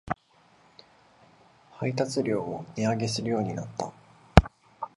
[1.73, 3.93] 配達料を値上げするようになった